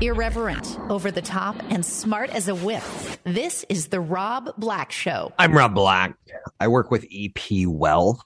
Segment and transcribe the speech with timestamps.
[0.00, 2.82] Irreverent, over the top, and smart as a whip.
[3.24, 5.32] This is The Rob Black Show.
[5.38, 6.14] I'm Rob Black.
[6.58, 8.20] I work with EP Wealth.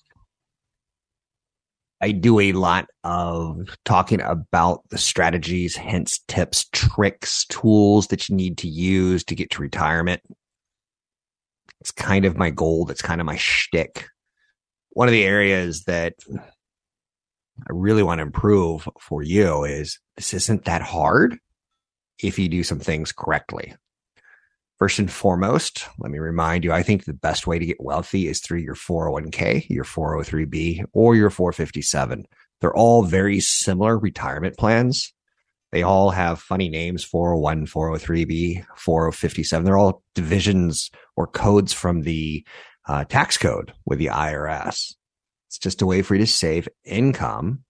[2.01, 8.37] I do a lot of talking about the strategies, hints, tips, tricks, tools that you
[8.37, 10.23] need to use to get to retirement.
[11.80, 12.85] It's kind of my goal.
[12.85, 14.07] That's kind of my shtick.
[14.91, 16.15] One of the areas that
[17.60, 21.38] I really want to improve for you is this isn't that hard
[22.23, 23.74] if you do some things correctly.
[24.79, 28.29] First and foremost, let me remind you, I think the best way to get wealthy
[28.29, 32.27] is through your 401k, your 403b, or your 457.
[32.60, 35.15] They're all very similar retirement plans.
[35.73, 39.65] They all have funny names 401, 403b, 4057.
[39.65, 42.46] They're all divisions or codes from the
[42.87, 44.96] uh, tax code with the IRS.
[45.57, 47.65] It's just a way for you to save income,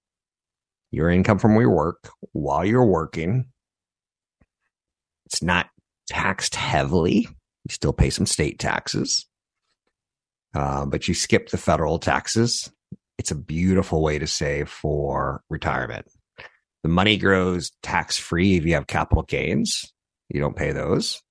[0.91, 3.45] your income from your work while you're working.
[5.27, 5.69] It's not
[6.09, 7.29] taxed heavily.
[7.29, 9.25] You still pay some state taxes,
[10.53, 12.73] uh, but you skip the federal taxes.
[13.19, 16.07] It's a beautiful way to save for retirement.
[16.83, 19.85] The money grows tax free if you have capital gains.
[20.29, 21.23] You don't pay those.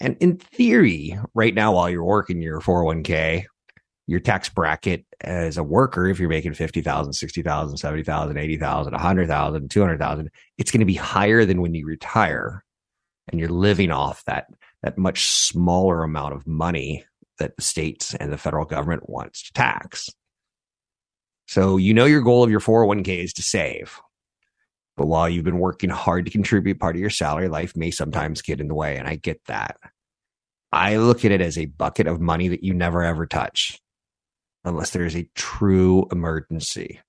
[0.00, 3.44] And in theory, right now, while you're working your 401k,
[4.08, 10.30] your tax bracket as a worker, if you're making 50,000, 60,000, 70,000, 80,000, 100,000, 200,000,
[10.56, 12.64] it's going to be higher than when you retire
[13.30, 14.46] and you're living off that,
[14.82, 17.04] that much smaller amount of money
[17.38, 20.08] that the states and the federal government wants to tax.
[21.46, 24.00] So you know your goal of your 401k is to save.
[24.96, 28.40] But while you've been working hard to contribute part of your salary, life may sometimes
[28.40, 28.96] get in the way.
[28.96, 29.76] And I get that.
[30.72, 33.78] I look at it as a bucket of money that you never ever touch
[34.64, 37.00] unless there is a true emergency,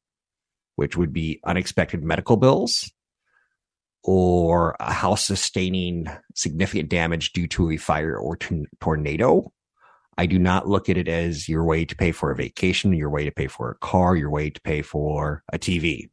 [0.76, 2.92] which would be unexpected medical bills
[4.04, 9.52] or a house sustaining significant damage due to a fire or t- tornado.
[10.18, 13.10] I do not look at it as your way to pay for a vacation, your
[13.10, 16.10] way to pay for a car, your way to pay for a TV.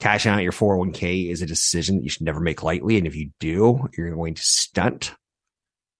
[0.00, 2.98] Cashing out your 401k is a decision that you should never make lightly.
[2.98, 5.14] And if you do, you're going to stunt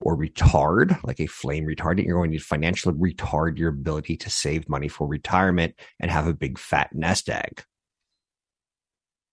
[0.05, 2.05] or retard, like a flame retardant.
[2.05, 6.35] You're going to financially retard your ability to save money for retirement and have a
[6.35, 7.65] big fat nest egg.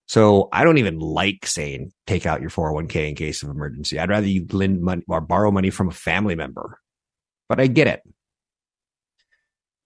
[0.08, 4.00] So I don't even like saying take out your 401k in case of emergency.
[4.00, 6.80] I'd rather you lend money or borrow money from a family member,
[7.50, 8.02] but I get it.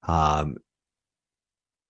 [0.07, 0.57] Um,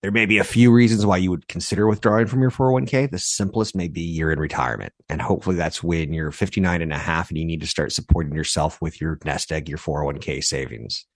[0.05, 3.09] there may be a few reasons why you would consider withdrawing from your 401k.
[3.09, 4.93] The simplest may be you're in retirement.
[5.09, 8.35] And hopefully that's when you're 59 and a half and you need to start supporting
[8.35, 11.07] yourself with your nest egg, your 401k savings.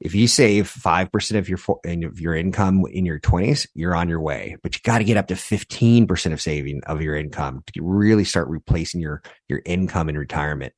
[0.00, 1.58] If you save 5% of your,
[2.06, 5.18] of your income in your 20s, you're on your way, but you got to get
[5.18, 10.08] up to 15% of saving of your income to really start replacing your, your income
[10.08, 10.72] in retirement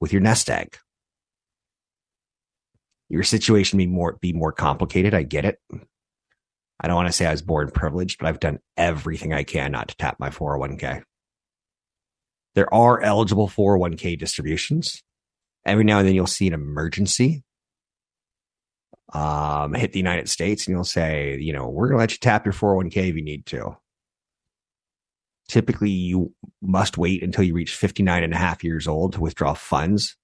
[0.00, 0.76] with your nest egg.
[3.08, 5.14] Your situation may more, be more complicated.
[5.14, 5.60] I get it
[6.82, 9.70] I don't want to say I was born privileged, but I've done everything I can
[9.70, 11.02] not to tap my 401k.
[12.56, 15.02] There are eligible 401k distributions.
[15.64, 17.44] Every now and then you'll see an emergency
[19.12, 22.18] um, hit the United States and you'll say, you know, we're going to let you
[22.18, 23.76] tap your 401k if you need to.
[25.48, 29.54] Typically, you must wait until you reach 59 and a half years old to withdraw
[29.54, 30.16] funds.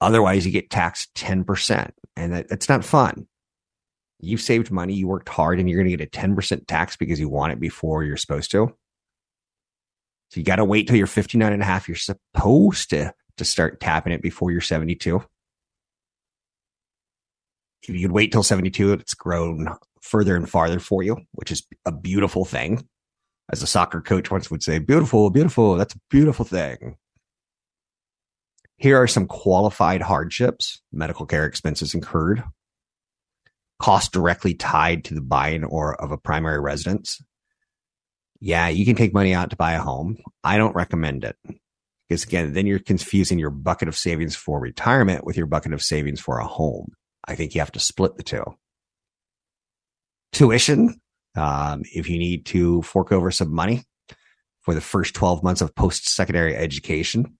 [0.00, 1.90] Otherwise, you get taxed 10%.
[2.16, 3.26] And that, that's not fun
[4.20, 7.20] you've saved money, you worked hard, and you're going to get a 10% tax because
[7.20, 8.74] you want it before you're supposed to.
[10.30, 11.88] So you got to wait till you're 59 and a half.
[11.88, 15.22] You're supposed to, to start tapping it before you're 72.
[17.82, 19.68] If you could wait till 72, it's grown
[20.02, 22.86] further and farther for you, which is a beautiful thing.
[23.52, 25.76] As a soccer coach once would say, beautiful, beautiful.
[25.76, 26.96] That's a beautiful thing.
[28.76, 32.42] Here are some qualified hardships, medical care expenses incurred,
[33.78, 37.20] cost directly tied to the buying or of a primary residence,
[38.40, 40.18] yeah, you can take money out to buy a home.
[40.44, 41.36] I don't recommend it
[42.08, 45.82] because again, then you're confusing your bucket of savings for retirement with your bucket of
[45.82, 46.92] savings for a home.
[47.26, 48.44] I think you have to split the two.
[50.32, 51.00] Tuition,
[51.34, 53.84] um, if you need to fork over some money
[54.60, 57.36] for the first 12 months of post secondary education,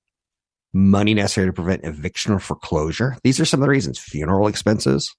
[0.73, 3.17] money necessary to prevent eviction or foreclosure.
[3.23, 5.15] These are some of the reasons funeral expenses.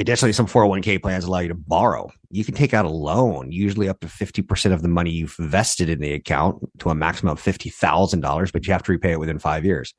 [0.00, 2.10] Additionally, some 401k plans allow you to borrow.
[2.30, 5.90] You can take out a loan, usually up to 50% of the money you've vested
[5.90, 9.38] in the account to a maximum of $50,000, but you have to repay it within
[9.38, 9.92] five years.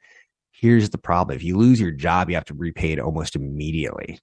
[0.50, 1.36] Here's the problem.
[1.36, 4.18] If you lose your job, you have to repay it almost immediately.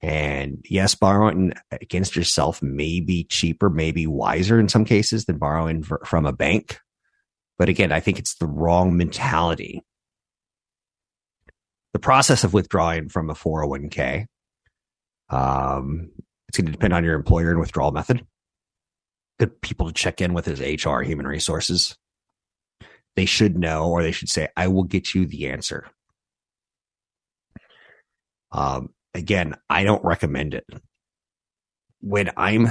[0.00, 5.82] And yes, borrowing against yourself may be cheaper, maybe wiser in some cases than borrowing
[5.82, 6.78] from a bank.
[7.58, 9.82] But again, I think it's the wrong mentality.
[11.92, 14.24] The process of withdrawing from a 401k,
[15.34, 16.10] um,
[16.48, 18.24] it's going to depend on your employer and withdrawal method.
[19.40, 21.96] Good people to check in with is HR, human resources.
[23.16, 25.88] They should know, or they should say, I will get you the answer.
[28.52, 30.64] Um, again, I don't recommend it.
[32.00, 32.68] When I'm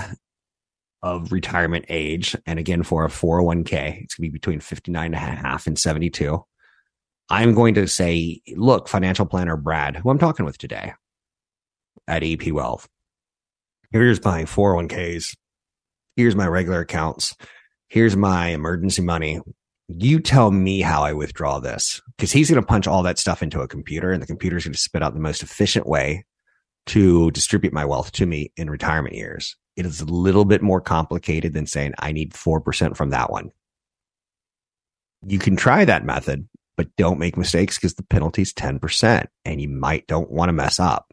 [1.01, 5.16] of retirement age, and again, for a 401k, it's going to be between 59 and
[5.16, 6.42] a half and 72.
[7.30, 10.94] I'm going to say, look, financial planner Brad, who I'm talking with today
[12.08, 12.88] at EP Wealth,
[13.92, 15.36] here's my 401ks.
[16.16, 17.36] Here's my regular accounts.
[17.88, 19.40] Here's my emergency money.
[19.88, 23.44] You tell me how I withdraw this because he's going to punch all that stuff
[23.44, 26.24] into a computer and the computer is going to spit out the most efficient way
[26.88, 29.56] to distribute my wealth to me in retirement years.
[29.76, 33.52] It is a little bit more complicated than saying I need 4% from that one.
[35.26, 39.62] You can try that method, but don't make mistakes because the penalty is 10% and
[39.62, 41.12] you might don't want to mess up.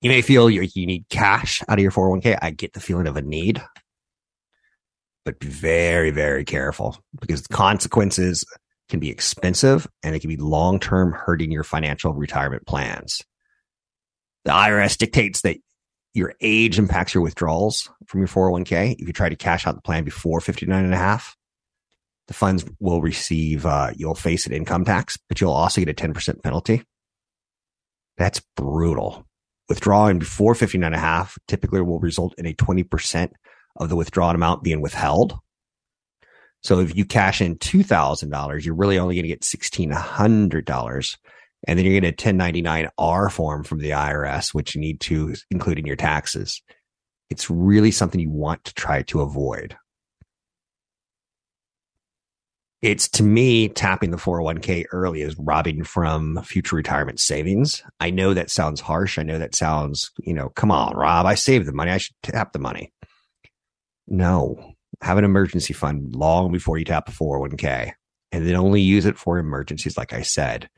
[0.00, 2.38] You may feel you, you need cash out of your 401k.
[2.40, 3.60] I get the feeling of a need,
[5.24, 8.44] but be very, very careful because the consequences
[8.88, 13.22] can be expensive and it can be long term hurting your financial retirement plans.
[14.44, 15.58] The IRS dictates that
[16.14, 18.96] your age impacts your withdrawals from your 401k.
[18.98, 21.36] If you try to cash out the plan before 59 and a half,
[22.28, 25.94] the funds will receive, uh, you'll face an income tax, but you'll also get a
[25.94, 26.82] 10% penalty.
[28.16, 29.27] That's brutal.
[29.68, 33.32] Withdrawing before 59 and a half typically will result in a 20%
[33.76, 35.38] of the withdrawn amount being withheld.
[36.62, 41.16] So if you cash in $2,000, you're really only going to get $1,600
[41.66, 45.78] and then you're going to 1099R form from the IRS, which you need to include
[45.78, 46.62] in your taxes.
[47.30, 49.76] It's really something you want to try to avoid.
[52.80, 57.82] It's to me, tapping the 401k early is robbing from future retirement savings.
[57.98, 59.18] I know that sounds harsh.
[59.18, 61.90] I know that sounds, you know, come on, Rob, I saved the money.
[61.90, 62.92] I should tap the money.
[64.06, 67.92] No, have an emergency fund long before you tap a 401k
[68.32, 69.96] and then only use it for emergencies.
[69.96, 70.68] Like I said,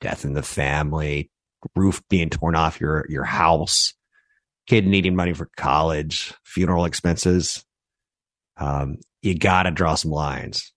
[0.00, 1.30] death in the family,
[1.76, 3.94] roof being torn off your your house,
[4.66, 7.64] kid needing money for college, funeral expenses.
[8.56, 10.72] Um, you got to draw some lines.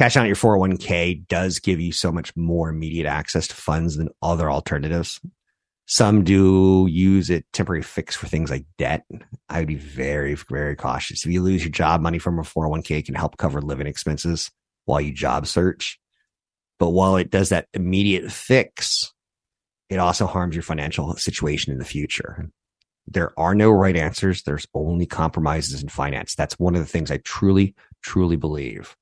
[0.00, 4.10] Cash out your 401k does give you so much more immediate access to funds than
[4.22, 5.20] other alternatives.
[5.86, 9.04] Some do use it temporary fix for things like debt.
[9.48, 11.24] I would be very, very cautious.
[11.24, 14.50] If you lose your job, money from a 401k can help cover living expenses
[14.84, 15.98] while you job search.
[16.78, 19.12] But while it does that immediate fix,
[19.88, 22.48] it also harms your financial situation in the future.
[23.08, 24.42] There are no right answers.
[24.42, 26.34] There's only compromises in finance.
[26.34, 28.94] That's one of the things I truly, truly believe.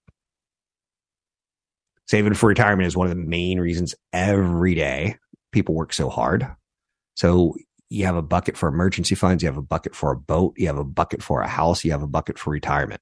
[2.06, 5.16] Saving for retirement is one of the main reasons every day
[5.52, 6.46] people work so hard.
[7.14, 7.54] So
[7.88, 10.66] you have a bucket for emergency funds, you have a bucket for a boat, you
[10.66, 13.00] have a bucket for a house, you have a bucket for retirement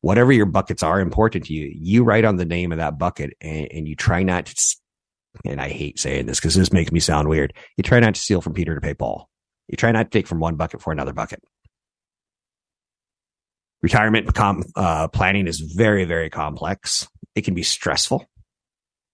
[0.00, 3.36] whatever your buckets are important to you, you write on the name of that bucket
[3.40, 4.76] and, and you try not to,
[5.44, 7.52] and I hate saying this because this makes me sound weird.
[7.76, 9.28] You try not to steal from Peter to pay Paul.
[9.68, 11.42] You try not to take from one bucket for another bucket.
[13.82, 17.08] Retirement com, uh, planning is very, very complex.
[17.34, 18.26] It can be stressful.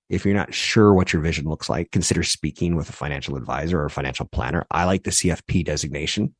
[0.08, 3.82] If you're not sure what your vision looks like, consider speaking with a financial advisor
[3.82, 4.64] or financial planner.
[4.70, 6.34] I like the CFP designation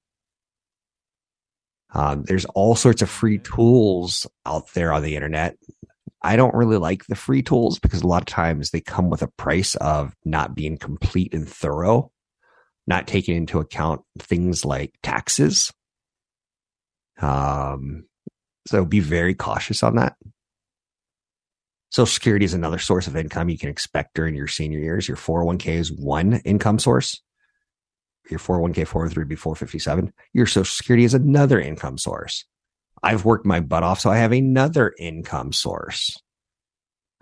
[1.94, 5.56] um, there's all sorts of free tools out there on the internet.
[6.22, 9.22] I don't really like the free tools because a lot of times they come with
[9.22, 12.10] a price of not being complete and thorough,
[12.86, 15.72] not taking into account things like taxes.
[17.20, 18.04] Um,
[18.66, 20.16] so be very cautious on that.
[21.96, 25.08] Social Security is another source of income you can expect during your senior years.
[25.08, 27.22] Your 401k is one income source.
[28.28, 32.44] Your 401k 403b 457 your social security is another income source.
[33.02, 36.20] I've worked my butt off so i have another income source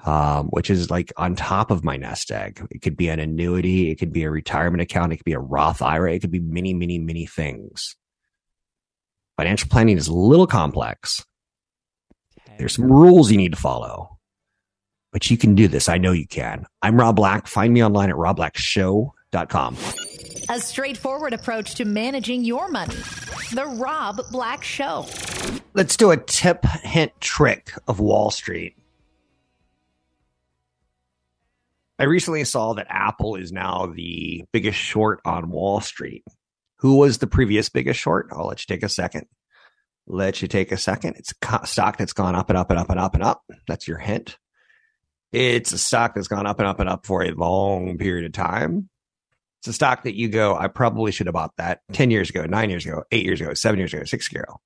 [0.05, 2.67] um, which is like on top of my nest egg.
[2.73, 5.39] It could be an annuity it could be a retirement account it could be a
[5.39, 7.95] roth ira it could be many many many things.
[9.37, 11.25] Financial planning is a little complex.
[12.59, 14.15] There's some rules you need to follow,
[15.15, 15.89] but you can do this.
[15.89, 16.67] I know you can.
[16.83, 17.47] I'm Rob Black.
[17.47, 19.77] Find me online at robblackshow.com.
[20.51, 22.97] A straightforward approach to managing your money.
[23.53, 25.07] The Rob Black Show.
[25.73, 28.77] Let's do a tip, hint, trick of Wall Street.
[32.01, 36.25] I recently saw that Apple is now the biggest short on Wall Street.
[36.79, 38.31] Who was the previous biggest short?
[38.33, 39.27] I'll let you take a second.
[40.09, 41.15] Let you take a second.
[41.19, 43.45] It's a stock that's gone up and up and up and up and up.
[43.69, 44.39] That's your hint.
[45.35, 48.33] It's a stock that's gone up and up and up for a long period of
[48.33, 48.89] time.
[49.59, 52.45] It's a stock that you go, I probably should have bought that 10 years ago,
[52.45, 54.61] nine years ago, eight years ago, seven years ago, six years ago.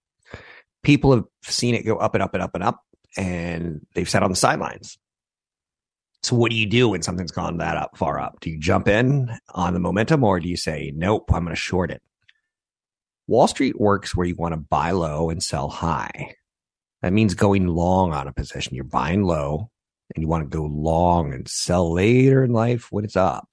[0.82, 2.84] People have seen it go up and up and up and up,
[3.16, 4.98] and they've sat on the sidelines.
[6.22, 8.40] So, what do you do when something's gone that up far up?
[8.40, 11.60] Do you jump in on the momentum or do you say, nope, I'm going to
[11.60, 12.02] short it?
[13.26, 16.34] Wall Street works where you want to buy low and sell high.
[17.00, 18.75] That means going long on a position.
[18.75, 19.70] You're buying low
[20.14, 23.48] and you want to go long and sell later in life when it's up.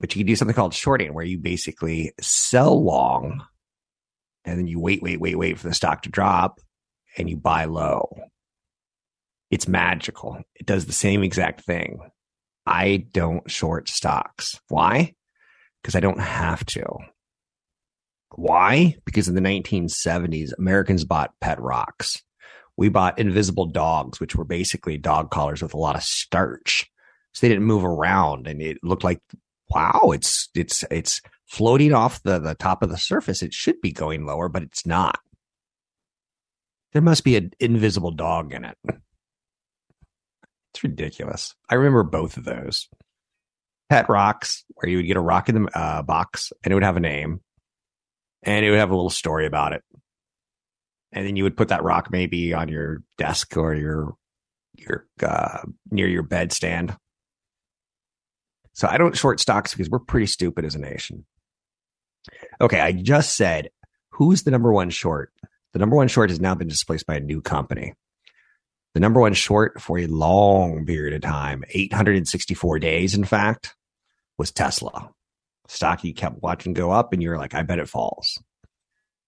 [0.00, 3.44] But you can do something called shorting where you basically sell long
[4.44, 6.60] and then you wait, wait, wait, wait for the stock to drop
[7.16, 8.08] and you buy low.
[9.50, 10.42] It's magical.
[10.54, 12.00] It does the same exact thing.
[12.66, 14.60] I don't short stocks.
[14.68, 15.14] Why?
[15.82, 16.84] Because I don't have to.
[18.34, 18.96] Why?
[19.04, 22.22] Because in the 1970s, Americans bought pet rocks.
[22.76, 26.90] We bought invisible dogs, which were basically dog collars with a lot of starch.
[27.32, 29.20] So they didn't move around and it looked like
[29.70, 33.42] wow, it's it's it's floating off the, the top of the surface.
[33.42, 35.18] It should be going lower, but it's not.
[36.92, 38.78] There must be an invisible dog in it.
[40.72, 41.54] It's ridiculous.
[41.68, 42.88] I remember both of those.
[43.90, 46.84] Pet rocks, where you would get a rock in the uh, box and it would
[46.84, 47.40] have a name
[48.42, 49.82] and it would have a little story about it.
[51.14, 54.14] And then you would put that rock maybe on your desk or your
[54.76, 56.96] your uh, near your bedstand
[58.74, 61.24] so I don't short stocks because we're pretty stupid as a nation.
[62.60, 63.70] Okay, I just said
[64.10, 65.32] who's the number one short?
[65.72, 67.94] The number one short has now been displaced by a new company.
[68.92, 73.74] The number one short for a long period of time, 864 days, in fact,
[74.38, 75.10] was Tesla.
[75.66, 78.38] Stock you kept watching go up, and you're like, I bet it falls.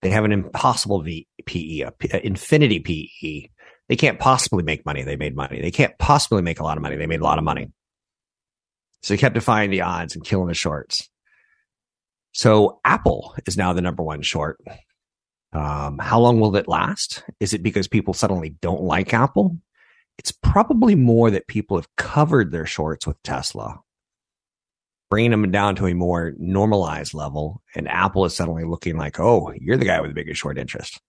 [0.07, 1.91] They have an impossible v- PE,
[2.23, 3.49] infinity PE.
[3.89, 5.03] They can't possibly make money.
[5.03, 5.61] They made money.
[5.61, 6.95] They can't possibly make a lot of money.
[6.95, 7.73] They made a lot of money.
[9.03, 11.11] So they kept defying the odds and killing the shorts.
[12.31, 14.61] So Apple is now the number one short.
[15.53, 17.25] Um, how long will it last?
[17.41, 19.59] Is it because people suddenly don't like Apple?
[20.19, 23.81] It's probably more that people have covered their shorts with Tesla,
[25.09, 27.63] bringing them down to a more normalized level.
[27.75, 31.01] And Apple is suddenly looking like, oh, you're the guy with the biggest short interest.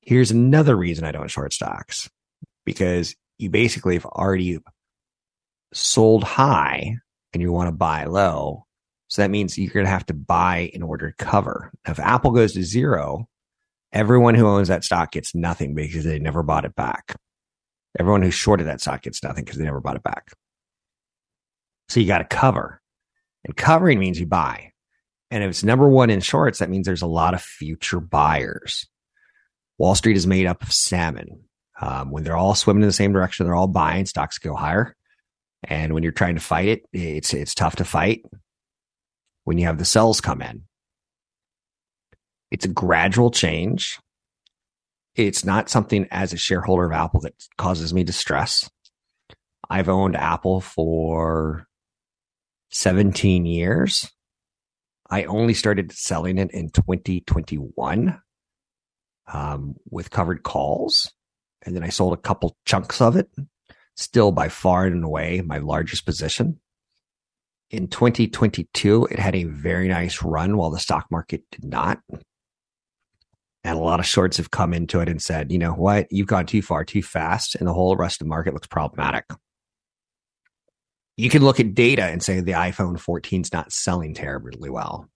[0.00, 2.10] Here's another reason I don't short stocks
[2.66, 4.58] because you basically have already
[5.72, 6.98] sold high
[7.32, 8.66] and you want to buy low.
[9.08, 11.72] So that means you're going to have to buy in order to cover.
[11.86, 13.28] Now, if Apple goes to zero,
[13.92, 17.16] everyone who owns that stock gets nothing because they never bought it back.
[17.98, 20.32] Everyone who shorted that stock gets nothing because they never bought it back.
[21.88, 22.80] So you got to cover.
[23.44, 24.72] And covering means you buy.
[25.30, 28.86] And if it's number one in shorts, that means there's a lot of future buyers.
[29.78, 31.44] Wall Street is made up of salmon.
[31.80, 34.94] Um, when they're all swimming in the same direction, they're all buying, stocks go higher.
[35.64, 38.24] And when you're trying to fight it, it's it's tough to fight
[39.44, 40.64] when you have the cells come in.
[42.50, 43.98] It's a gradual change.
[45.16, 48.68] It's not something as a shareholder of Apple that causes me distress.
[49.68, 51.66] I've owned Apple for
[52.74, 54.10] 17 years.
[55.08, 58.20] I only started selling it in 2021
[59.32, 61.12] um, with covered calls.
[61.62, 63.30] And then I sold a couple chunks of it
[63.96, 66.60] still by far and away my largest position.
[67.70, 72.00] In 2022, it had a very nice run while the stock market did not.
[73.62, 76.26] And a lot of shorts have come into it and said, you know what, you've
[76.26, 79.24] gone too far too fast, and the whole rest of the market looks problematic.
[81.16, 85.08] You can look at data and say the iPhone 14 is not selling terribly well.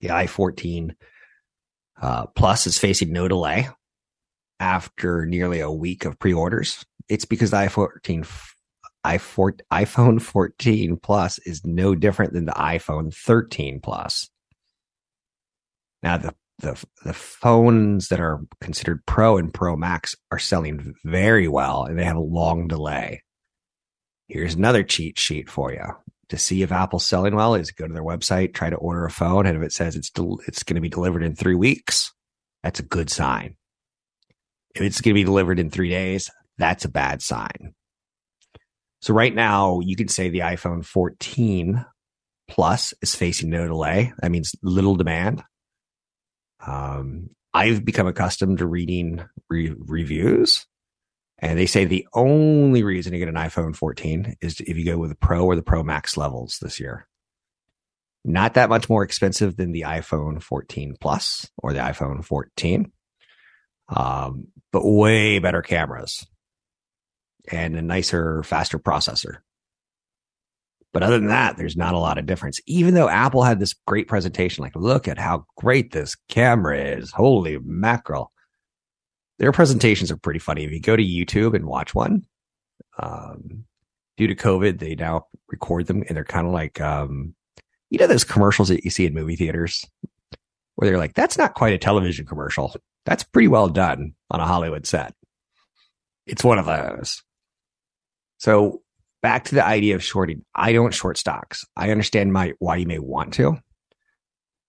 [0.00, 0.94] The i14
[2.00, 3.68] uh, Plus is facing no delay
[4.58, 6.84] after nearly a week of pre-orders.
[7.08, 8.26] It's because the i14
[9.04, 14.30] iPhone 14 Plus is no different than the iPhone 13 Plus.
[16.02, 21.48] Now the the the phones that are considered Pro and Pro Max are selling very
[21.48, 23.22] well and they have a long delay.
[24.32, 25.84] Here's another cheat sheet for you
[26.30, 29.10] to see if Apple's selling well is go to their website, try to order a
[29.10, 32.14] phone, and if it says it's del- it's going to be delivered in three weeks,
[32.62, 33.56] that's a good sign.
[34.74, 37.74] If it's going to be delivered in three days, that's a bad sign.
[39.02, 41.84] So right now, you can say the iPhone 14
[42.48, 44.14] Plus is facing no delay.
[44.22, 45.42] That means little demand.
[46.66, 50.66] Um, I've become accustomed to reading re- reviews,
[51.42, 54.96] and they say the only reason to get an iPhone 14 is if you go
[54.96, 57.08] with the Pro or the Pro Max levels this year.
[58.24, 62.92] Not that much more expensive than the iPhone 14 Plus or the iPhone 14,
[63.88, 66.24] um, but way better cameras
[67.50, 69.38] and a nicer, faster processor.
[70.92, 72.60] But other than that, there's not a lot of difference.
[72.66, 77.10] Even though Apple had this great presentation, like, look at how great this camera is.
[77.10, 78.31] Holy mackerel.
[79.42, 80.62] Their presentations are pretty funny.
[80.62, 82.24] If you go to YouTube and watch one,
[83.00, 83.64] um,
[84.16, 87.34] due to COVID, they now record them and they're kind of like, um,
[87.90, 89.84] you know, those commercials that you see in movie theaters
[90.76, 92.72] where they're like, that's not quite a television commercial.
[93.04, 95.12] That's pretty well done on a Hollywood set.
[96.24, 97.24] It's one of those.
[98.38, 98.82] So
[99.22, 100.44] back to the idea of shorting.
[100.54, 101.64] I don't short stocks.
[101.76, 103.58] I understand my why you may want to,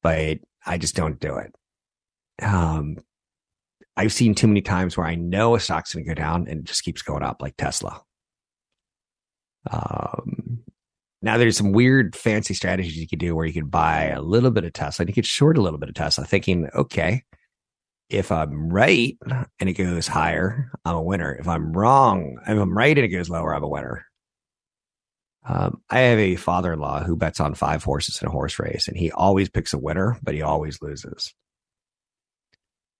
[0.01, 1.53] but I just don't do it.
[2.43, 2.97] Um,
[3.95, 6.61] I've seen too many times where I know a stock's going to go down and
[6.61, 8.01] it just keeps going up, like Tesla.
[9.69, 10.63] Um,
[11.21, 14.51] now there's some weird fancy strategies you could do where you could buy a little
[14.51, 17.23] bit of Tesla and you could short a little bit of Tesla, thinking, okay,
[18.09, 19.17] if I'm right
[19.59, 21.33] and it goes higher, I'm a winner.
[21.33, 24.05] If I'm wrong, if I'm right and it goes lower, I'm a winner.
[25.45, 28.59] Um, I have a father in law who bets on five horses in a horse
[28.59, 31.33] race, and he always picks a winner, but he always loses.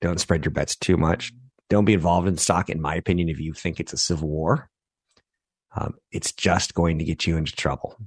[0.03, 1.31] Don't spread your bets too much.
[1.69, 4.69] Don't be involved in stock, in my opinion, if you think it's a civil war.
[5.74, 7.98] Um, it's just going to get you into trouble.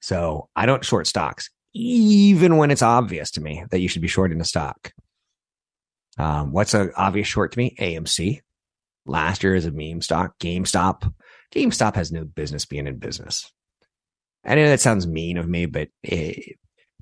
[0.00, 4.06] So I don't short stocks, even when it's obvious to me that you should be
[4.06, 4.92] shorting a stock.
[6.18, 7.74] Um, what's an obvious short to me?
[7.80, 8.38] AMC.
[9.06, 10.38] Last year is a meme stock.
[10.38, 11.12] GameStop
[11.52, 13.50] GameStop has no business being in business.
[14.44, 16.58] I know that sounds mean of me, but it,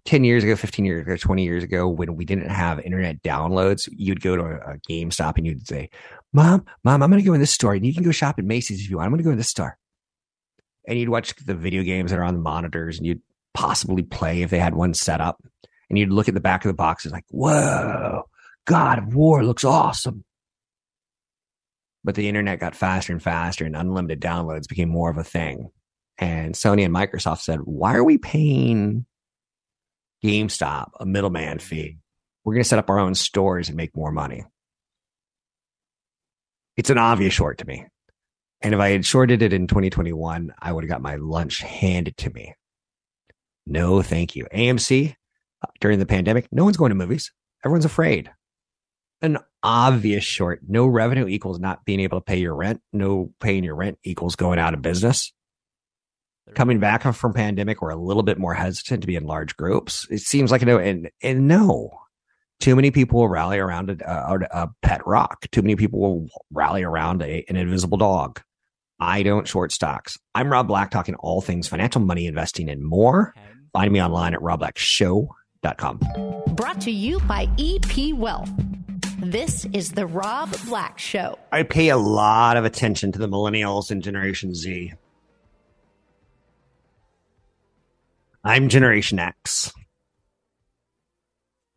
[0.06, 3.88] 10 years ago, 15 years ago, 20 years ago, when we didn't have internet downloads,
[3.92, 5.90] you'd go to a, a GameStop and you'd say,
[6.32, 8.44] Mom, Mom, I'm going to go in this store and you can go shop at
[8.44, 9.06] Macy's if you want.
[9.06, 9.76] I'm going to go in this store.
[10.88, 13.22] And you'd watch the video games that are on the monitors and you'd
[13.54, 15.42] possibly play if they had one set up.
[15.90, 18.22] And you'd look at the back of the box and like, whoa,
[18.64, 20.24] God of War looks awesome
[22.06, 25.68] but the internet got faster and faster and unlimited downloads became more of a thing.
[26.18, 29.04] And Sony and Microsoft said, why are we paying
[30.26, 31.98] GameStop a middleman fee?
[32.44, 34.44] We're going to set up our own stores and make more money.
[36.76, 37.86] It's an obvious short to me.
[38.60, 42.16] And if I had shorted it in 2021, I would have got my lunch handed
[42.18, 42.54] to me.
[43.66, 44.46] No, thank you.
[44.54, 45.14] AMC
[45.62, 47.32] uh, during the pandemic, no one's going to movies.
[47.64, 48.30] Everyone's afraid
[49.22, 50.60] an obvious short.
[50.66, 52.80] No revenue equals not being able to pay your rent.
[52.92, 55.32] No paying your rent equals going out of business.
[56.54, 60.06] Coming back from pandemic, we're a little bit more hesitant to be in large groups.
[60.11, 61.90] It seems like no, and and no,
[62.61, 65.46] too many people will rally around a, a, a pet rock.
[65.50, 68.40] Too many people will rally around a, an invisible dog.
[68.98, 70.18] I don't short stocks.
[70.35, 73.35] I'm Rob Black, talking all things financial, money, investing, and more.
[73.72, 76.00] Find me online at robblackshow.com.
[76.54, 78.50] Brought to you by EP Wealth.
[79.18, 81.38] This is the Rob Black Show.
[81.52, 84.92] I pay a lot of attention to the millennials and Generation Z.
[88.46, 89.72] I'm Generation X.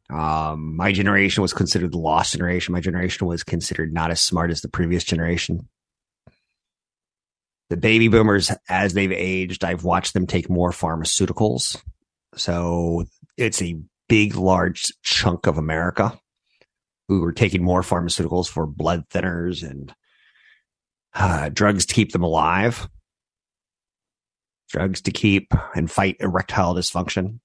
[0.07, 2.73] Um, my generation was considered the lost generation.
[2.73, 5.67] My generation was considered not as smart as the previous generation.
[7.71, 11.75] The baby boomers, as they've aged, I've watched them take more pharmaceuticals.
[12.35, 13.05] So
[13.35, 16.19] it's a big, large chunk of America
[17.07, 19.91] who are taking more pharmaceuticals for blood thinners and
[21.15, 22.87] uh, drugs to keep them alive,
[24.69, 27.39] drugs to keep and fight erectile dysfunction.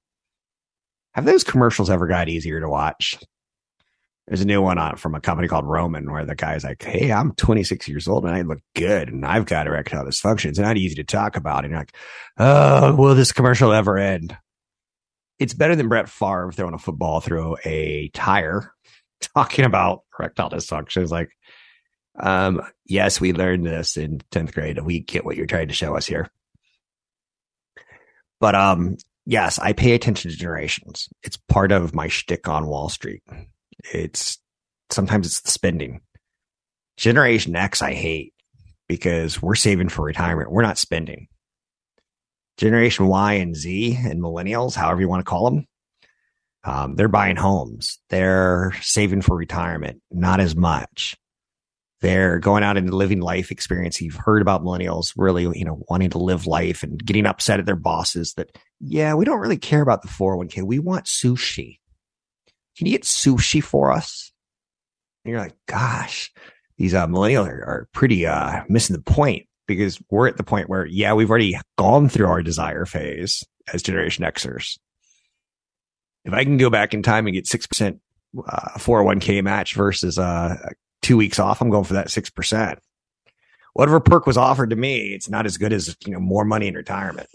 [1.15, 3.19] Have those commercials ever got easier to watch?
[4.27, 7.13] There's a new one on from a company called Roman where the guy's like, Hey,
[7.13, 10.47] I'm 26 years old and I look good and I've got erectile dysfunction.
[10.47, 11.65] It's not easy to talk about.
[11.65, 11.95] And you're like,
[12.39, 14.37] Oh, will this commercial ever end?
[15.39, 18.73] It's better than Brett Favre throwing a football through a tire
[19.21, 21.03] talking about erectile dysfunction.
[21.03, 21.31] It's like,
[22.19, 24.81] um, yes, we learned this in 10th grade.
[24.81, 26.31] We get what you're trying to show us here.
[28.45, 31.09] But, um, yes, I pay attention to generations.
[31.23, 33.23] It's part of my shtick on Wall Street.
[33.91, 34.37] It's
[34.91, 36.03] sometimes it's the spending.
[36.99, 38.35] Generation X, I hate
[38.87, 40.51] because we're saving for retirement.
[40.51, 41.29] We're not spending.
[42.59, 45.67] Generation Y and Z and millennials, however you want to call them,
[46.65, 47.99] um, they're buying homes.
[48.11, 51.17] They're saving for retirement, not as much.
[52.01, 54.01] They're going out and living life experience.
[54.01, 57.67] You've heard about millennials really, you know, wanting to live life and getting upset at
[57.67, 60.63] their bosses that, yeah, we don't really care about the 401k.
[60.63, 61.79] We want sushi.
[62.77, 64.33] Can you get sushi for us?
[65.25, 66.33] And you're like, gosh,
[66.77, 70.69] these uh, millennials are, are pretty uh, missing the point because we're at the point
[70.69, 74.79] where, yeah, we've already gone through our desire phase as Generation Xers.
[76.25, 77.99] If I can go back in time and get 6%
[78.47, 80.57] uh, 401k match versus uh,
[81.05, 82.79] two weeks off, I'm going for that 6%.
[83.75, 86.69] Whatever perk was offered to me, it's not as good as, you know, more money
[86.69, 87.29] in retirement.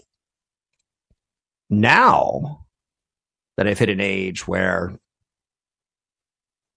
[1.68, 2.66] Now
[3.56, 4.98] that I've hit an age where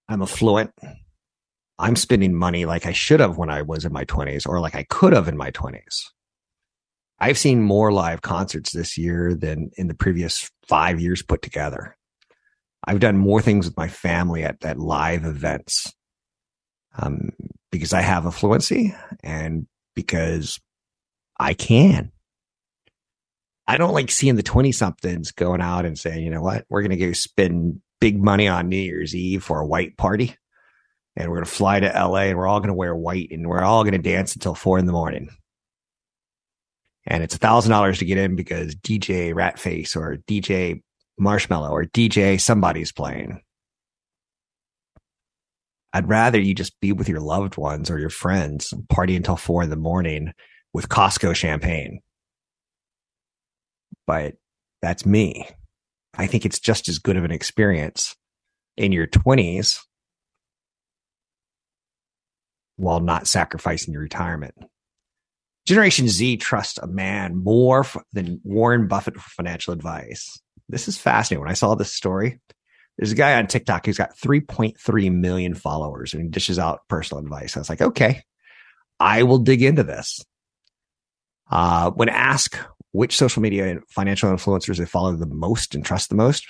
[0.07, 0.71] I'm affluent,
[1.79, 4.75] I'm spending money like I should have when I was in my 20s or like
[4.75, 6.03] I could have in my 20s.
[7.19, 11.95] I've seen more live concerts this year than in the previous five years put together.
[12.85, 15.93] I've done more things with my family at, at live events
[16.97, 17.29] um,
[17.71, 20.59] because I have a fluency and because
[21.39, 22.11] I can.
[23.65, 26.81] I don't like seeing the 20 somethings going out and saying, you know what, we're
[26.81, 30.35] going to go spend big money on New Year's Eve for a white party
[31.15, 33.47] and we're going to fly to LA and we're all going to wear white and
[33.47, 35.29] we're all going to dance until four in the morning.
[37.05, 40.81] And it's a thousand dollars to get in because DJ Ratface or DJ
[41.19, 43.42] Marshmello or DJ somebody's playing.
[45.93, 49.61] I'd rather you just be with your loved ones or your friends, party until four
[49.63, 50.33] in the morning
[50.73, 52.01] with Costco champagne.
[54.07, 54.35] But
[54.81, 55.47] that's me.
[56.15, 58.15] I think it's just as good of an experience
[58.75, 59.81] in your 20s
[62.75, 64.55] while not sacrificing your retirement.
[65.65, 70.39] Generation Z trusts a man more than Warren Buffett for financial advice.
[70.67, 71.41] This is fascinating.
[71.41, 72.39] When I saw this story,
[72.97, 77.23] there's a guy on TikTok who's got 3.3 million followers and he dishes out personal
[77.23, 77.55] advice.
[77.55, 78.21] I was like, okay,
[78.99, 80.23] I will dig into this.
[81.49, 82.59] Uh, when asked
[82.91, 86.45] which social media and financial influencers they follow the most and trust the most,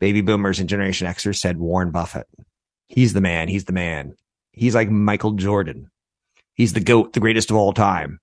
[0.00, 2.26] baby boomers and Generation Xers said Warren Buffett.
[2.88, 3.48] He's the man.
[3.48, 4.14] He's the man.
[4.52, 5.90] He's like Michael Jordan.
[6.54, 8.18] He's the GOAT, the greatest of all time.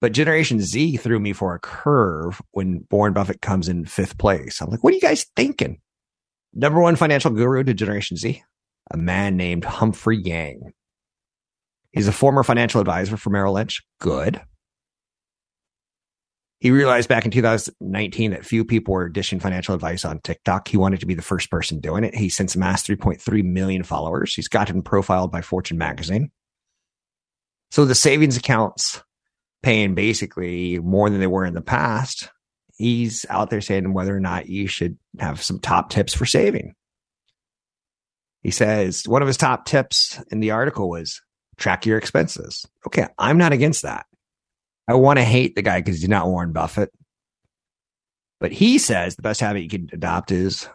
[0.00, 4.60] But Generation Z threw me for a curve when Warren Buffett comes in fifth place.
[4.60, 5.80] I'm like, what are you guys thinking?
[6.54, 8.42] Number one financial guru to Generation Z,
[8.90, 10.72] a man named Humphrey Yang.
[11.92, 13.82] He's a former financial advisor for Merrill Lynch.
[14.00, 14.40] Good.
[16.60, 20.68] He realized back in 2019 that few people were dishing financial advice on TikTok.
[20.68, 22.14] He wanted to be the first person doing it.
[22.14, 24.32] He since amassed 3.3 million followers.
[24.32, 26.30] He's gotten profiled by Fortune magazine.
[27.72, 29.02] So the savings accounts
[29.62, 32.30] paying basically more than they were in the past.
[32.82, 36.74] He's out there saying whether or not you should have some top tips for saving.
[38.42, 41.20] He says one of his top tips in the article was
[41.58, 42.66] track your expenses.
[42.84, 44.06] Okay, I'm not against that.
[44.88, 46.90] I want to hate the guy because he's not Warren Buffett.
[48.40, 50.68] But he says the best habit you can adopt is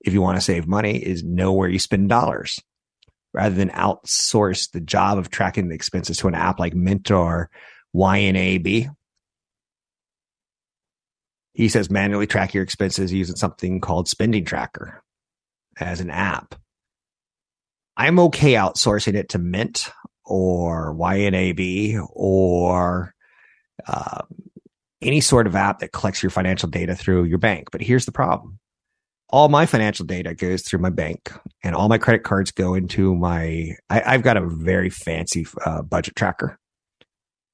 [0.00, 2.58] if you want to save money is know where you spend dollars
[3.32, 7.50] rather than outsource the job of tracking the expenses to an app like Mint or
[7.94, 8.92] YNAB.
[11.54, 15.02] He says manually track your expenses using something called Spending Tracker
[15.78, 16.54] as an app.
[17.96, 19.90] I'm okay outsourcing it to Mint
[20.24, 23.14] or YNAB or
[23.86, 24.22] uh,
[25.02, 27.68] any sort of app that collects your financial data through your bank.
[27.70, 28.58] But here's the problem.
[29.28, 33.14] All my financial data goes through my bank and all my credit cards go into
[33.14, 36.58] my, I, have got a very fancy uh, budget tracker.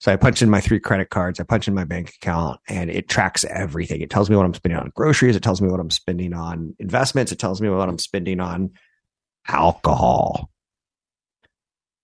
[0.01, 2.89] So I punch in my three credit cards, I punch in my bank account and
[2.89, 4.01] it tracks everything.
[4.01, 5.35] It tells me what I'm spending on groceries.
[5.35, 7.33] It tells me what I'm spending on investments.
[7.33, 8.71] It tells me what I'm spending on
[9.49, 10.51] alcohol.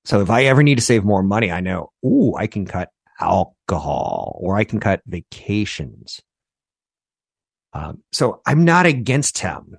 [0.05, 2.91] So if I ever need to save more money, I know, ooh, I can cut
[3.21, 6.21] alcohol or I can cut vacations.
[7.73, 9.79] Um, so I'm not against him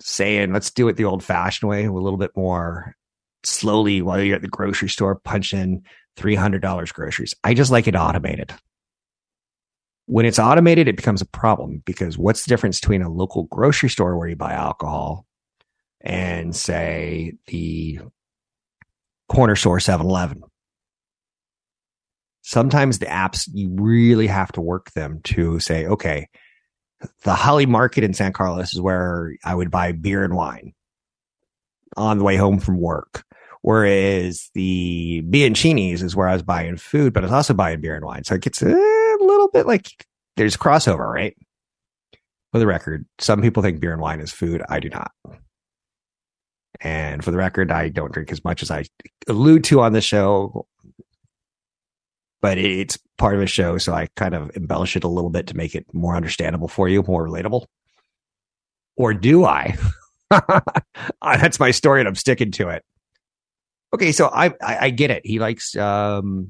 [0.00, 2.96] saying, let's do it the old fashioned way, a little bit more
[3.44, 5.82] slowly while you're at the grocery store, punch in
[6.16, 7.34] $300 groceries.
[7.44, 8.52] I just like it automated.
[10.06, 13.88] When it's automated, it becomes a problem because what's the difference between a local grocery
[13.88, 15.24] store where you buy alcohol
[16.00, 18.00] and say the
[19.28, 20.42] corner store 7 Eleven?
[22.50, 26.28] sometimes the apps you really have to work them to say, okay,
[27.22, 30.72] the Holly Market in San Carlos is where I would buy beer and wine
[31.96, 33.24] on the way home from work.
[33.62, 37.94] Whereas the Bianchini's is where I was buying food, but I was also buying beer
[37.94, 38.24] and wine.
[38.24, 41.36] So it gets a little bit like there's crossover, right?
[42.52, 44.62] For the record, some people think beer and wine is food.
[44.68, 45.12] I do not.
[46.80, 48.86] And for the record, I don't drink as much as I
[49.28, 50.66] allude to on the show,
[52.40, 53.76] but it's part of a show.
[53.76, 56.88] So I kind of embellish it a little bit to make it more understandable for
[56.88, 57.66] you, more relatable.
[58.96, 59.76] Or do I?
[61.22, 62.82] That's my story and I'm sticking to it.
[63.94, 64.12] Okay.
[64.12, 65.24] So I, I, I get it.
[65.24, 66.48] He likes, um,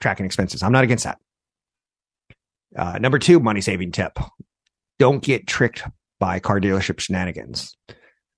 [0.00, 0.62] tracking expenses.
[0.62, 1.18] I'm not against that.
[2.76, 4.18] Uh, number two, money saving tip.
[4.98, 5.84] Don't get tricked
[6.18, 7.76] by car dealership shenanigans.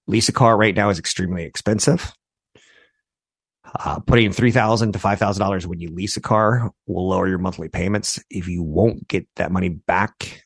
[0.06, 2.12] Lease a car right now is extremely expensive.
[3.76, 7.26] Uh, putting three thousand to five thousand dollars when you lease a car will lower
[7.26, 8.22] your monthly payments.
[8.30, 10.42] If you won't get that money back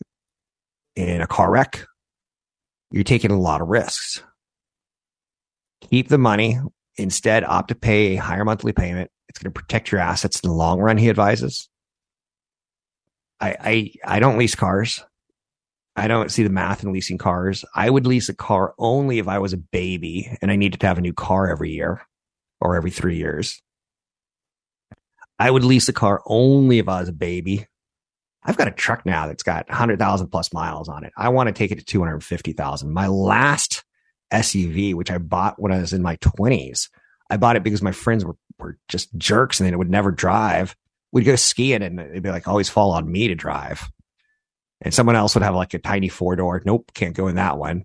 [0.96, 1.84] in a car wreck,
[2.90, 4.22] you're taking a lot of risks.
[5.90, 6.58] Keep the money.
[6.98, 9.10] Instead, opt to pay a higher monthly payment.
[9.28, 10.98] It's going to protect your assets in the long run.
[10.98, 11.68] He advises.
[13.40, 15.02] I I, I don't lease cars.
[15.98, 17.64] I don't see the math in leasing cars.
[17.74, 20.86] I would lease a car only if I was a baby and I needed to
[20.86, 22.02] have a new car every year
[22.60, 23.60] or every three years.
[25.40, 27.66] I would lease a car only if I was a baby.
[28.44, 31.12] I've got a truck now that's got 100,000 plus miles on it.
[31.16, 32.92] I want to take it to 250,000.
[32.92, 33.84] My last
[34.32, 36.88] SUV, which I bought when I was in my 20s,
[37.30, 40.76] I bought it because my friends were, were just jerks and they would never drive.
[41.12, 43.90] We'd go skiing and it'd be like always fall on me to drive
[44.80, 46.62] and someone else would have like a tiny four door.
[46.64, 47.84] Nope, can't go in that one.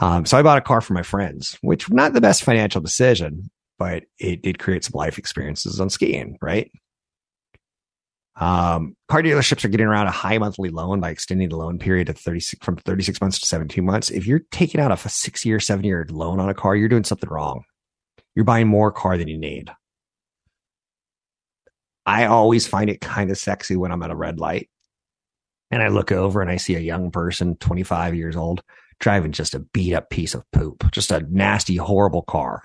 [0.00, 3.50] Um, so I bought a car for my friends, which not the best financial decision,
[3.78, 6.70] but it did create some life experiences on skiing, right?
[8.36, 12.06] Um, car dealerships are getting around a high monthly loan by extending the loan period
[12.06, 14.10] to 36 from 36 months to 17 months.
[14.10, 17.04] If you're taking out a six year, seven year loan on a car, you're doing
[17.04, 17.64] something wrong.
[18.34, 19.70] You're buying more car than you need.
[22.06, 24.68] I always find it kind of sexy when I'm at a red light
[25.70, 28.62] and I look over and I see a young person, 25 years old,
[28.98, 32.64] driving just a beat up piece of poop, just a nasty, horrible car.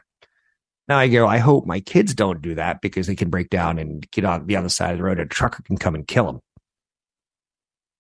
[0.87, 3.77] Now I go, I hope my kids don't do that because they can break down
[3.77, 6.07] and get on the other side of the road and a trucker can come and
[6.07, 6.39] kill them.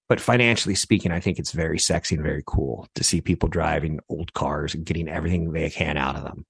[0.07, 3.99] But financially speaking, I think it's very sexy and very cool to see people driving
[4.07, 6.45] old cars and getting everything they can out of them.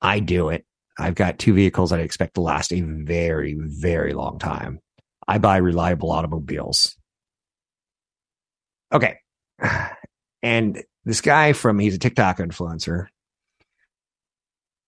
[0.00, 0.64] I do it.
[0.98, 4.78] I've got two vehicles that I expect to last a very, very long time.
[5.26, 6.96] I buy reliable automobiles.
[8.92, 9.18] Okay.
[10.42, 13.06] And this guy from, he's a TikTok influencer.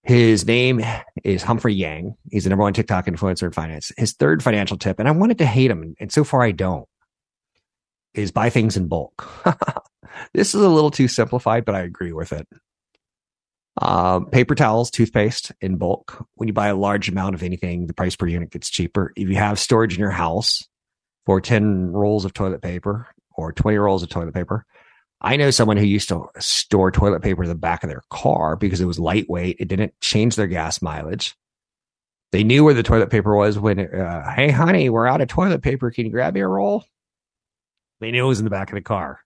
[0.09, 0.83] His name
[1.23, 2.15] is Humphrey Yang.
[2.31, 3.93] He's the number one TikTok influencer in finance.
[3.99, 6.89] His third financial tip, and I wanted to hate him, and so far I don't,
[8.15, 9.29] is buy things in bulk.
[10.33, 12.49] this is a little too simplified, but I agree with it.
[13.83, 16.25] Um, paper towels, toothpaste in bulk.
[16.37, 19.13] When you buy a large amount of anything, the price per unit gets cheaper.
[19.15, 20.67] If you have storage in your house
[21.27, 24.67] for 10 rolls of toilet paper, or 20 rolls of toilet paper.
[25.21, 28.57] I know someone who used to store toilet paper in the back of their car
[28.57, 29.57] because it was lightweight.
[29.59, 31.35] It didn't change their gas mileage.
[32.31, 35.63] They knew where the toilet paper was when, uh, hey, honey, we're out of toilet
[35.63, 35.91] paper.
[35.91, 36.85] Can you grab me a roll?
[38.01, 39.21] They knew it was in the back of the car.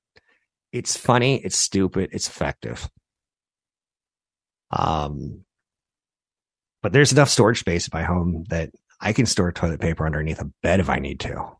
[0.72, 1.36] It's funny.
[1.36, 2.10] It's stupid.
[2.12, 2.88] It's effective.
[4.70, 5.44] Um,
[6.82, 10.40] but there's enough storage space in my home that I can store toilet paper underneath
[10.40, 11.50] a bed if I need to.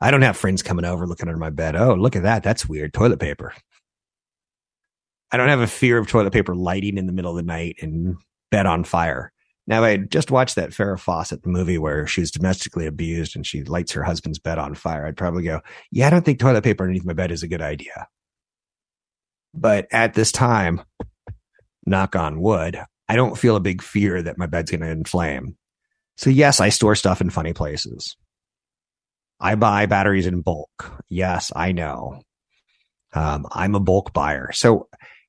[0.00, 1.76] I don't have friends coming over looking under my bed.
[1.76, 2.42] Oh, look at that.
[2.42, 2.92] That's weird.
[2.92, 3.54] Toilet paper.
[5.30, 7.76] I don't have a fear of toilet paper lighting in the middle of the night
[7.80, 8.16] and
[8.50, 9.32] bed on fire.
[9.66, 13.64] Now, I just watched that Farrah Fawcett movie where she was domestically abused and she
[13.64, 15.06] lights her husband's bed on fire.
[15.06, 17.62] I'd probably go, yeah, I don't think toilet paper underneath my bed is a good
[17.62, 18.06] idea.
[19.52, 20.82] But at this time,
[21.84, 22.78] knock on wood,
[23.08, 25.56] I don't feel a big fear that my bed's going to inflame.
[26.16, 28.16] So yes, I store stuff in funny places.
[29.38, 31.02] I buy batteries in bulk.
[31.08, 32.22] Yes, I know.
[33.12, 34.52] Um, I'm a bulk buyer.
[34.52, 34.88] So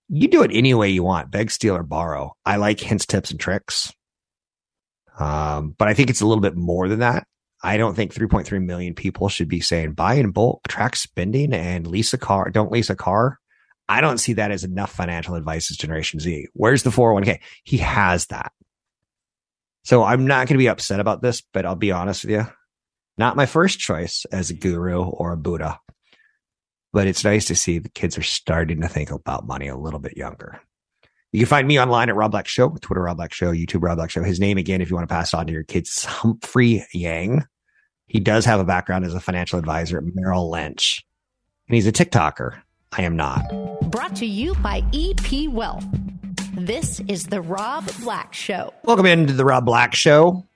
[0.09, 2.33] you do it any way you want, beg, steal, or borrow.
[2.45, 3.93] I like hints, tips, and tricks.
[5.19, 7.27] Um, but I think it's a little bit more than that.
[7.63, 11.87] I don't think 3.3 million people should be saying buy in bulk, track spending, and
[11.87, 12.49] lease a car.
[12.51, 13.39] Don't lease a car.
[13.89, 16.47] I don't see that as enough financial advice as Generation Z.
[16.53, 17.39] Where's the 401k?
[17.63, 18.51] He has that.
[19.83, 22.47] So I'm not going to be upset about this, but I'll be honest with you.
[23.17, 25.79] Not my first choice as a guru or a Buddha,
[26.93, 29.99] but it's nice to see the kids are starting to think about money a little
[29.99, 30.61] bit younger.
[31.31, 33.97] You can find me online at Rob Black Show, Twitter Rob Black Show, YouTube Rob
[33.97, 34.23] Black Show.
[34.23, 37.43] His name again, if you want to pass on to your kids, Humphrey Yang.
[38.05, 41.03] He does have a background as a financial advisor at Merrill Lynch,
[41.67, 42.61] and he's a TikToker.
[42.93, 43.43] I am not.
[43.91, 45.85] Brought to you by EP Wealth.
[46.53, 48.73] This is the Rob Black Show.
[48.85, 50.46] Welcome into the Rob Black Show.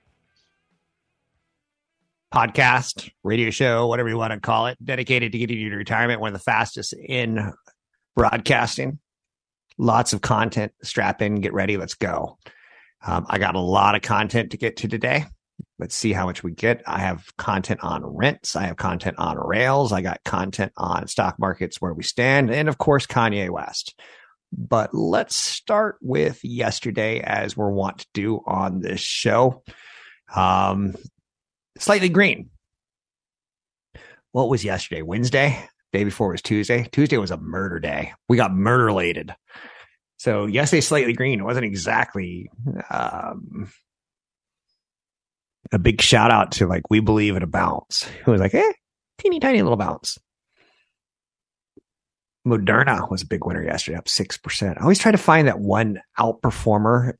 [2.32, 6.20] Podcast, radio show, whatever you want to call it, dedicated to getting you to retirement,
[6.20, 7.52] one of the fastest in
[8.16, 8.98] broadcasting.
[9.78, 10.72] Lots of content.
[10.82, 12.38] Strap in, get ready, let's go.
[13.04, 15.24] Um, I got a lot of content to get to today.
[15.78, 16.82] Let's see how much we get.
[16.86, 18.56] I have content on rents.
[18.56, 19.92] I have content on rails.
[19.92, 22.50] I got content on stock markets where we stand.
[22.50, 23.98] And of course, Kanye West.
[24.52, 29.62] But let's start with yesterday, as we're wont to do on this show.
[30.34, 30.94] Um,
[31.78, 32.50] slightly green.
[34.32, 35.02] What was yesterday?
[35.02, 35.68] Wednesday?
[35.92, 36.88] Day before was Tuesday.
[36.90, 38.12] Tuesday was a murder day.
[38.28, 39.34] We got murder lated.
[40.16, 41.40] So yesterday, slightly green.
[41.40, 42.50] It wasn't exactly
[42.88, 43.70] um,
[45.70, 48.08] a big shout out to like we believe in a bounce.
[48.20, 48.72] It was like, eh,
[49.18, 50.18] teeny tiny little bounce.
[52.46, 54.78] Moderna was a big winner yesterday, up six percent.
[54.78, 57.14] I always try to find that one outperformer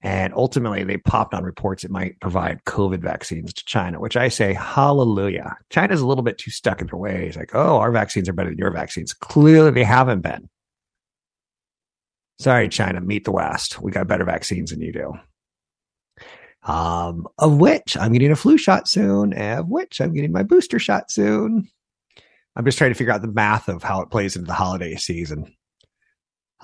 [0.00, 4.28] and ultimately, they popped on reports it might provide COVID vaccines to China, which I
[4.28, 5.56] say, hallelujah.
[5.70, 7.36] China's a little bit too stuck in their ways.
[7.36, 9.12] Like, oh, our vaccines are better than your vaccines.
[9.12, 10.48] Clearly, they haven't been.
[12.38, 13.82] Sorry, China, meet the West.
[13.82, 15.12] We got better vaccines than you do.
[16.62, 20.78] Um, of which I'm getting a flu shot soon, of which I'm getting my booster
[20.78, 21.68] shot soon.
[22.54, 24.94] I'm just trying to figure out the math of how it plays into the holiday
[24.94, 25.54] season.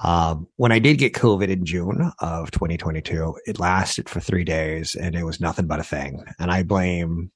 [0.02, 4.94] Um, when I did get COVID in June of 2022, it lasted for three days
[4.94, 6.24] and it was nothing but a thing.
[6.38, 7.30] And I blame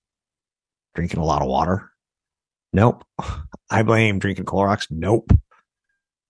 [0.95, 1.91] drinking a lot of water.
[2.73, 3.05] Nope.
[3.71, 4.87] I blame drinking Clorox.
[4.91, 5.33] Nope.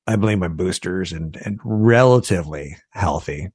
[0.06, 3.48] I blame my boosters and, and relatively healthy.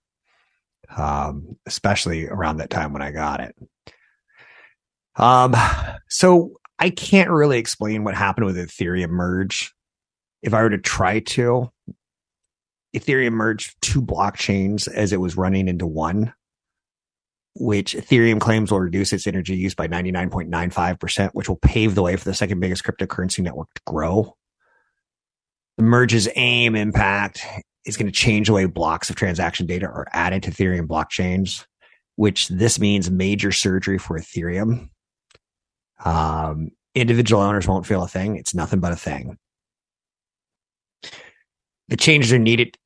[0.95, 3.55] Um, especially around that time when I got it.
[5.15, 5.55] Um,
[6.09, 9.73] so I can't really explain what happened with Ethereum merge.
[10.41, 11.71] If I were to try to,
[12.93, 16.34] Ethereum merged two blockchains as it was running into one,
[17.56, 22.15] which Ethereum claims will reduce its energy use by 99.95%, which will pave the way
[22.15, 24.36] for the second biggest cryptocurrency network to grow.
[25.77, 27.45] The merge's aim impact
[27.86, 31.65] is going to change the way blocks of transaction data are added to Ethereum blockchains,
[32.15, 34.89] which this means major surgery for Ethereum.
[36.06, 38.36] Um, individual owners won't feel a thing.
[38.36, 39.38] It's nothing but a thing.
[41.89, 42.77] The changes are needed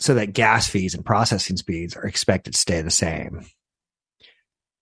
[0.00, 3.44] so that gas fees and processing speeds are expected to stay the same.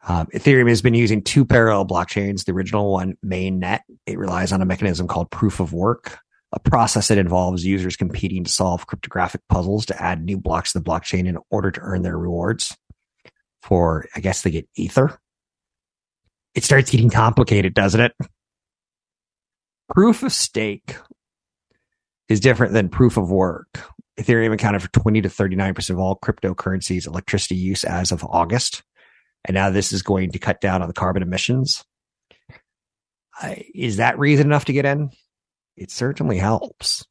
[0.07, 2.45] Um, Ethereum has been using two parallel blockchains.
[2.45, 6.19] The original one, mainnet, it relies on a mechanism called proof of work,
[6.53, 10.79] a process that involves users competing to solve cryptographic puzzles to add new blocks to
[10.79, 12.77] the blockchain in order to earn their rewards.
[13.63, 15.19] For, I guess they get Ether.
[16.55, 18.13] It starts getting complicated, doesn't it?
[19.93, 20.95] Proof of stake
[22.29, 23.67] is different than proof of work.
[24.19, 28.83] Ethereum accounted for 20 to 39% of all cryptocurrencies electricity use as of August.
[29.45, 31.85] And now this is going to cut down on the carbon emissions.
[33.75, 35.11] Is that reason enough to get in?
[35.77, 37.07] It certainly helps.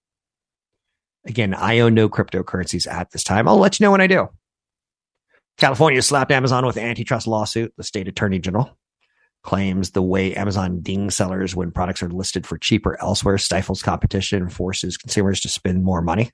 [1.25, 3.47] Again, I own no cryptocurrencies at this time.
[3.47, 4.27] I'll let you know when I do.
[5.57, 7.73] California slapped Amazon with an antitrust lawsuit.
[7.77, 8.77] The state attorney general
[9.43, 14.41] claims the way Amazon dings sellers when products are listed for cheaper elsewhere stifles competition
[14.41, 16.31] and forces consumers to spend more money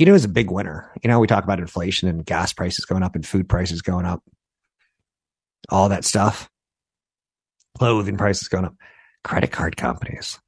[0.00, 0.90] you know, is a big winner.
[1.02, 4.06] You know, we talk about inflation and gas prices going up and food prices going
[4.06, 4.22] up,
[5.68, 6.48] all that stuff,
[7.76, 8.74] clothing prices going up,
[9.22, 10.40] credit card companies,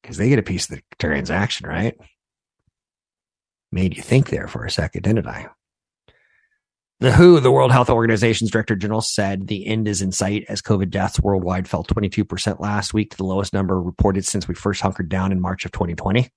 [0.00, 1.96] because they get a piece of the transaction, right?
[3.72, 5.48] Made you think there for a second, didn't I?
[7.00, 10.62] The WHO, the World Health Organization's Director General, said the end is in sight as
[10.62, 14.80] COVID deaths worldwide fell 22% last week to the lowest number reported since we first
[14.80, 16.30] hunkered down in March of 2020.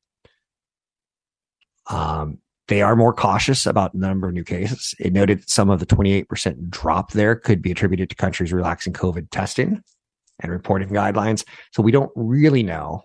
[1.87, 4.95] Um, they are more cautious about the number of new cases.
[4.99, 8.93] It noted that some of the 28% drop there could be attributed to countries relaxing
[8.93, 9.83] COVID testing
[10.39, 11.45] and reporting guidelines.
[11.71, 13.03] So we don't really know,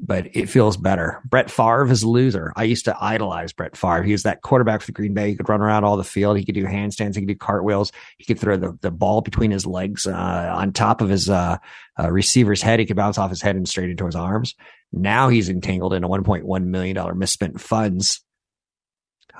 [0.00, 1.22] but it feels better.
[1.24, 2.52] Brett Favre is a loser.
[2.56, 4.02] I used to idolize Brett Favre.
[4.02, 5.28] He was that quarterback for the Green Bay.
[5.28, 6.36] He could run around all the field.
[6.36, 7.14] He could do handstands.
[7.14, 7.92] He could do cartwheels.
[8.18, 11.58] He could throw the, the ball between his legs uh, on top of his uh,
[12.00, 12.80] uh, receiver's head.
[12.80, 14.56] He could bounce off his head and straight into his arms.
[14.92, 18.24] Now he's entangled in a $1.1 million misspent funds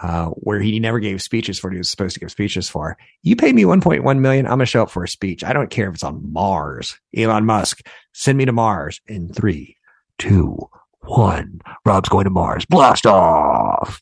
[0.02, 2.96] uh, where he never gave speeches for what he was supposed to give speeches for.
[3.22, 5.44] You pay me 1.1 million, I'm going to show up for a speech.
[5.44, 6.98] I don't care if it's on Mars.
[7.16, 9.76] Elon Musk, send me to Mars in three,
[10.18, 10.58] two,
[11.00, 11.60] one.
[11.84, 12.64] Rob's going to Mars.
[12.64, 14.00] Blast off.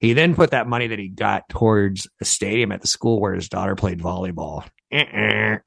[0.00, 3.34] He then put that money that he got towards a stadium at the school where
[3.34, 4.64] his daughter played volleyball.
[4.92, 5.58] Uh-uh.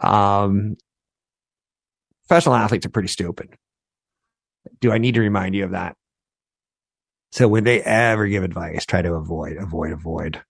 [0.00, 0.76] Um,
[2.28, 3.56] professional athletes are pretty stupid.
[4.80, 5.96] Do I need to remind you of that?
[7.36, 10.42] So when they ever give advice, try to avoid, avoid, avoid.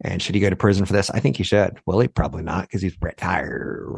[0.00, 1.08] And should he go to prison for this?
[1.08, 1.78] I think he should.
[1.86, 2.08] Will he?
[2.08, 3.94] Probably not because he's Brett Tire.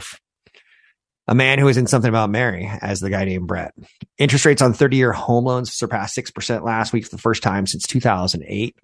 [1.27, 3.73] A man who was in something about Mary as the guy named Brett.
[4.19, 7.67] Interest rates on 30 year home loans surpassed 6% last week for the first time
[7.67, 8.77] since 2008.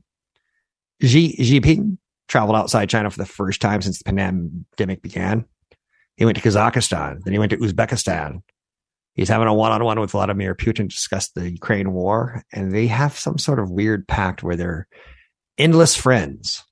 [1.03, 1.99] Xi Jinping
[2.29, 5.45] traveled outside China for the first time since the pandemic began.
[6.17, 8.41] He went to Kazakhstan, then he went to Uzbekistan.
[9.21, 12.73] He's having a one on one with Vladimir Putin to discuss the Ukraine war, and
[12.73, 14.89] they have some sort of weird pact where they're
[15.59, 16.65] endless friends.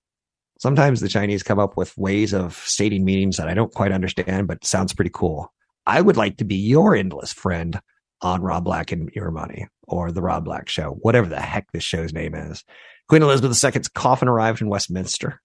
[0.58, 4.48] Sometimes the Chinese come up with ways of stating meanings that I don't quite understand,
[4.48, 5.52] but sounds pretty cool.
[5.84, 7.78] I would like to be your endless friend
[8.22, 11.84] on Rob Black and Your Money or the Rob Black Show, whatever the heck this
[11.84, 12.64] show's name is.
[13.10, 15.42] Queen Elizabeth II's coffin arrived in Westminster.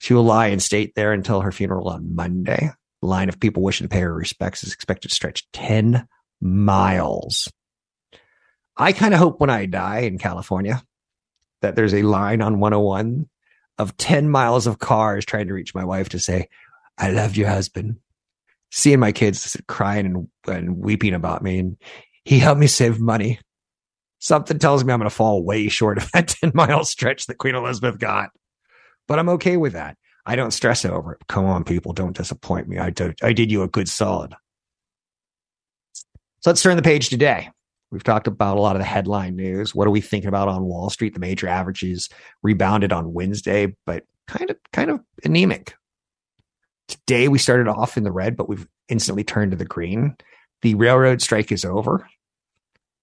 [0.00, 2.72] She will lie in state there until her funeral on Monday.
[3.00, 6.06] Line of people wishing to pay her respects is expected to stretch 10
[6.40, 7.48] miles.
[8.76, 10.82] I kind of hope when I die in California
[11.62, 13.28] that there's a line on 101
[13.78, 16.48] of 10 miles of cars trying to reach my wife to say,
[16.96, 17.96] I love your husband.
[18.70, 21.76] Seeing my kids crying and, and weeping about me, and
[22.24, 23.40] he helped me save money.
[24.18, 27.38] Something tells me I'm going to fall way short of that 10 mile stretch that
[27.38, 28.30] Queen Elizabeth got,
[29.06, 29.96] but I'm okay with that.
[30.28, 31.26] I don't stress over it.
[31.26, 32.78] Come on, people, don't disappoint me.
[32.78, 34.34] I I did you a good solid.
[36.40, 37.48] So let's turn the page today.
[37.90, 39.74] We've talked about a lot of the headline news.
[39.74, 41.14] What are we thinking about on Wall Street?
[41.14, 42.10] The major averages
[42.42, 45.74] rebounded on Wednesday, but kind of kind of anemic.
[46.88, 50.14] Today we started off in the red, but we've instantly turned to the green.
[50.60, 52.06] The railroad strike is over.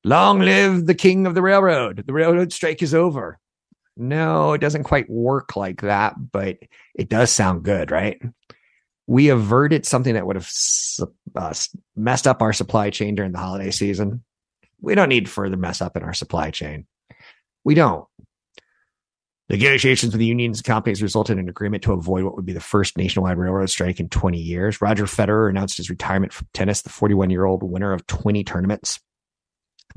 [0.03, 2.03] Long live the king of the railroad.
[2.05, 3.39] The railroad strike is over.
[3.97, 6.57] No, it doesn't quite work like that, but
[6.93, 8.21] it does sound good, right?
[9.07, 10.51] We averted something that would have
[11.35, 11.53] uh,
[11.95, 14.23] messed up our supply chain during the holiday season
[14.85, 16.85] we don't need further mess up in our supply chain.
[17.63, 18.05] We don't.
[19.49, 22.53] Negotiations with the unions and companies resulted in an agreement to avoid what would be
[22.53, 24.81] the first nationwide railroad strike in 20 years.
[24.81, 28.99] Roger Federer announced his retirement from tennis, the 41 year old winner of 20 tournaments,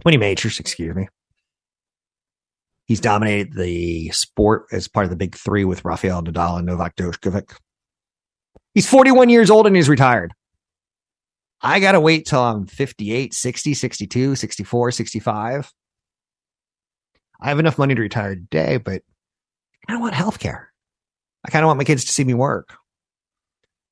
[0.03, 1.09] 20 majors, excuse me.
[2.89, 6.97] He's dominated the sport as part of the big three with Rafael Nadal and Novak
[6.97, 7.55] Djokovic.
[8.73, 10.33] He's 41 years old and he's retired.
[11.61, 15.73] I got to wait till I'm 58, 60, 62, 64, 65.
[17.41, 19.03] I have enough money to retire today, but
[19.87, 20.73] I don't want health care.
[21.45, 22.75] I kind of want my kids to see me work.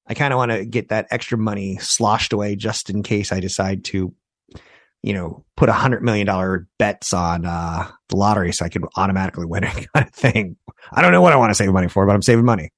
[0.06, 3.40] I kind of want to get that extra money sloshed away just in case I
[3.40, 4.14] decide to,
[5.02, 8.84] you know, put a hundred million dollar bets on uh, the lottery so I can
[8.96, 10.56] automatically win it kind of thing.
[10.92, 12.70] I don't know what I want to save money for, but I'm saving money.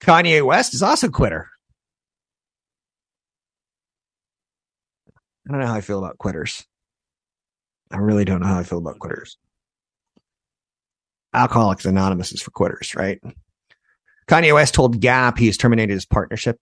[0.00, 1.48] Kanye West is also a quitter.
[5.46, 6.64] I don't know how I feel about quitters.
[7.90, 9.36] I really don't know how I feel about quitters.
[11.34, 13.20] Alcoholics Anonymous is for quitters, right?
[14.28, 16.58] Kanye West told Gap he has terminated his partnership.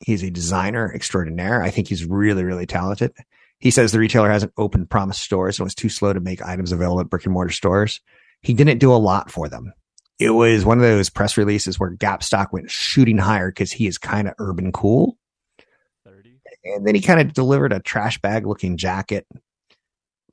[0.00, 1.62] He's a designer extraordinaire.
[1.62, 3.12] I think he's really, really talented.
[3.60, 6.72] He says the retailer hasn't opened promised stores and was too slow to make items
[6.72, 8.00] available at brick and mortar stores.
[8.42, 9.72] He didn't do a lot for them.
[10.18, 13.86] It was one of those press releases where Gap stock went shooting higher because he
[13.86, 15.16] is kind of urban cool.
[16.64, 19.26] And then he kind of delivered a trash bag looking jacket.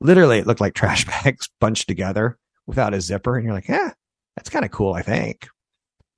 [0.00, 3.36] Literally, it looked like trash bags bunched together without a zipper.
[3.36, 3.92] And you're like, yeah,
[4.36, 5.48] that's kind of cool, I think.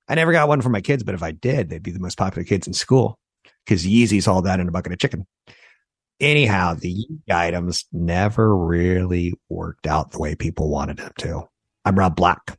[0.09, 2.16] I never got one for my kids, but if I did, they'd be the most
[2.16, 3.18] popular kids in school
[3.64, 5.26] because Yeezy's all that in a bucket of chicken.
[6.21, 11.49] Anyhow, the items never really worked out the way people wanted them to.
[11.85, 12.59] I'm Rob Black.